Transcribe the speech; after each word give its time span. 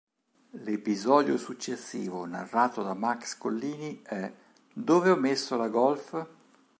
L'episodio 0.65 1.37
successivo 1.37 2.25
narrato 2.25 2.81
da 2.81 2.95
Max 2.95 3.37
Collini 3.37 4.01
è 4.01 4.33
"Dove 4.73 5.11
ho 5.11 5.15
messo 5.15 5.55
la 5.57 5.67
golf? 5.69 6.27